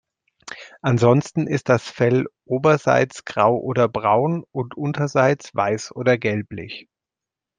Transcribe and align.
Ansonsten 0.81 1.45
ist 1.45 1.69
das 1.69 1.87
Fell 1.87 2.25
oberseits 2.45 3.23
grau 3.23 3.55
oder 3.59 3.87
braun 3.87 4.43
und 4.49 4.75
unterseits 4.75 5.53
weiß 5.53 5.95
oder 5.95 6.17
gelblich. 6.17 6.89